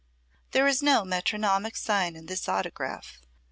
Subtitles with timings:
[0.49, 3.19] There is no metronomic sign in this autograph.